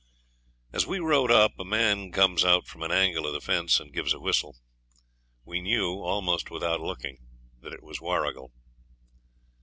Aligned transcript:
As 0.73 0.87
we 0.87 0.97
rode 0.97 1.29
up 1.29 1.51
a 1.59 1.63
man 1.63 2.11
comes 2.11 2.43
out 2.43 2.65
from 2.65 2.81
an 2.81 2.91
angle 2.91 3.27
of 3.27 3.33
the 3.33 3.39
fence 3.39 3.79
and 3.79 3.93
gives 3.93 4.15
a 4.15 4.19
whistle. 4.19 4.57
We 5.45 5.61
knew, 5.61 5.99
almost 6.01 6.49
without 6.49 6.81
looking, 6.81 7.19
that 7.59 7.71
it 7.73 7.83
was 7.83 8.01
Warrigal. 8.01 8.51